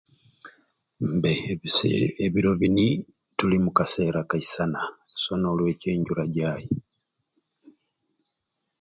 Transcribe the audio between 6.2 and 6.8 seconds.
jaai